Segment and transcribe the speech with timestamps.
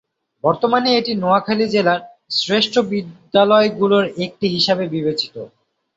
[0.43, 1.99] বর্তমানে এটি নোয়াখালী জেলার
[2.37, 5.35] শ্রেষ্ঠ বিদ্যালয়গুলোর একটি হিসাবে বিবেচিত।